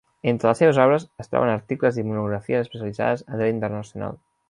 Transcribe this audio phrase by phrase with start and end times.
[0.29, 4.23] Entre les seves obres es troben articles i monografies especialitzades en dret internacional.